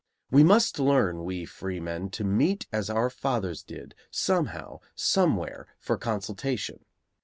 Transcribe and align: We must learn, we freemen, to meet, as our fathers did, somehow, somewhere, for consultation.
We 0.31 0.43
must 0.43 0.79
learn, 0.79 1.23
we 1.25 1.45
freemen, 1.45 2.09
to 2.09 2.23
meet, 2.23 2.65
as 2.73 2.89
our 2.89 3.11
fathers 3.11 3.61
did, 3.61 3.93
somehow, 4.09 4.79
somewhere, 4.95 5.67
for 5.77 5.95
consultation. 5.95 6.85